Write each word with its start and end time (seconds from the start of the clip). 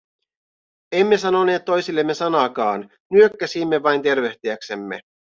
Emme 0.95 1.17
sanoneet 1.17 1.65
toisillemme 1.65 2.13
sanaakaan, 2.13 2.89
nyökkäsimme 3.13 3.83
vain 3.83 4.01
tervehtiäksemme. 4.01 5.01